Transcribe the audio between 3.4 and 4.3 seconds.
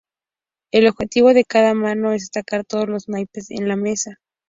en la mesa.